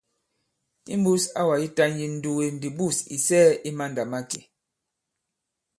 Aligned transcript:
Imbūs 0.95 1.23
awà 1.41 1.55
yitan 1.61 1.91
yi 1.99 2.07
ǹnduge 2.11 2.45
ndi 2.55 2.67
bûs 2.77 2.97
ì 3.15 3.17
sɛɛ̄ 3.25 3.51
i 3.69 3.71
mandàmakè. 3.77 4.41